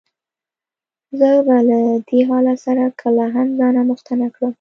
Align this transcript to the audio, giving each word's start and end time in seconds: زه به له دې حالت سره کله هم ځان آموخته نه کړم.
زه 1.19 1.29
به 1.45 1.57
له 1.69 1.79
دې 2.07 2.19
حالت 2.29 2.57
سره 2.65 2.83
کله 3.01 3.23
هم 3.35 3.47
ځان 3.59 3.73
آموخته 3.83 4.13
نه 4.21 4.27
کړم. 4.35 4.49